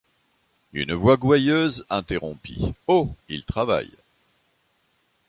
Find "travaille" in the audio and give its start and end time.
3.45-3.91